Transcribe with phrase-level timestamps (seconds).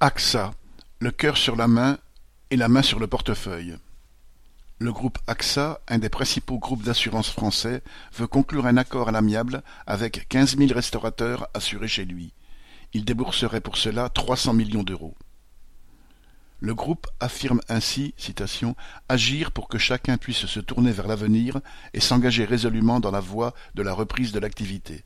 [0.00, 0.52] AXA,
[1.00, 1.98] le cœur sur la main
[2.50, 3.76] et la main sur le portefeuille.
[4.78, 7.82] Le groupe AXA, un des principaux groupes d'assurance français,
[8.14, 12.32] veut conclure un accord à l'amiable avec quinze mille restaurateurs assurés chez lui.
[12.92, 15.16] Il débourserait pour cela trois cents millions d'euros.
[16.60, 18.14] Le groupe affirme ainsi
[19.08, 21.58] agir pour que chacun puisse se tourner vers l'avenir
[21.92, 25.02] et s'engager résolument dans la voie de la reprise de l'activité.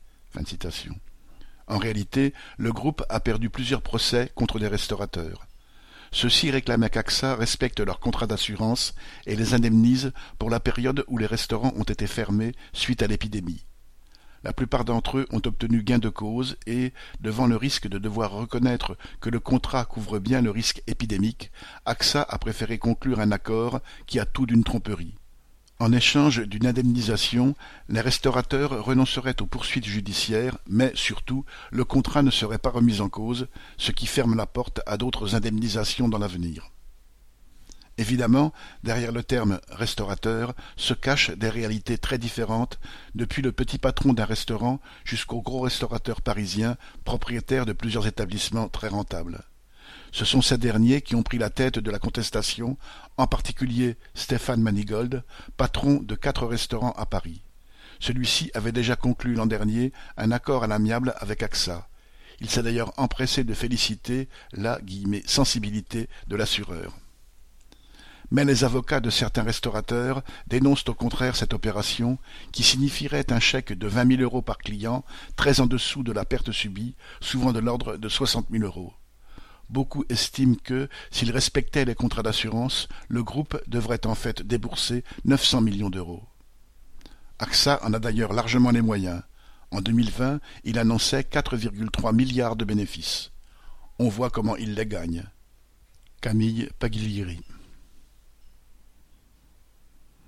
[1.67, 5.47] En réalité, le groupe a perdu plusieurs procès contre des restaurateurs.
[6.11, 8.93] Ceux-ci réclamaient qu'AXA respecte leur contrat d'assurance
[9.25, 13.65] et les indemnise pour la période où les restaurants ont été fermés suite à l'épidémie.
[14.43, 18.31] La plupart d'entre eux ont obtenu gain de cause et, devant le risque de devoir
[18.31, 21.51] reconnaître que le contrat couvre bien le risque épidémique,
[21.85, 25.15] AXA a préféré conclure un accord qui a tout d'une tromperie.
[25.79, 27.55] En échange d'une indemnisation,
[27.89, 33.09] les restaurateurs renonceraient aux poursuites judiciaires, mais surtout, le contrat ne serait pas remis en
[33.09, 33.47] cause,
[33.77, 36.69] ce qui ferme la porte à d'autres indemnisations dans l'avenir.
[37.97, 38.53] Évidemment,
[38.83, 42.79] derrière le terme restaurateur se cachent des réalités très différentes,
[43.13, 48.87] depuis le petit patron d'un restaurant jusqu'au gros restaurateur parisien, propriétaire de plusieurs établissements très
[48.87, 49.43] rentables.
[50.11, 52.77] Ce sont ces derniers qui ont pris la tête de la contestation,
[53.17, 55.23] en particulier Stéphane Manigold,
[55.57, 57.41] patron de quatre restaurants à Paris.
[57.99, 61.87] Celui-ci avait déjà conclu l'an dernier un accord à l'amiable avec AXA.
[62.41, 64.79] Il s'est d'ailleurs empressé de féliciter la
[65.25, 66.97] «sensibilité» de l'assureur.
[68.31, 72.17] Mais les avocats de certains restaurateurs dénoncent au contraire cette opération,
[72.51, 76.25] qui signifierait un chèque de vingt mille euros par client, très en dessous de la
[76.25, 78.93] perte subie, souvent de l'ordre de soixante mille euros.
[79.73, 85.43] Beaucoup estiment que, s'il respectait les contrats d'assurance, le groupe devrait en fait débourser neuf
[85.43, 86.21] cents millions d'euros.
[87.39, 89.23] AXA en a d'ailleurs largement les moyens.
[89.71, 93.31] En 2020, il annonçait 4,3 milliards de bénéfices.
[93.97, 95.23] On voit comment il les gagne.
[96.21, 97.41] Camille Paglieri